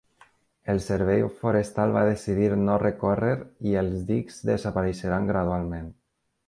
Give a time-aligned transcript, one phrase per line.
[0.73, 3.37] El Servei Forestal va decidir no recórrer
[3.73, 5.91] i els dics desapareixeran gradualment.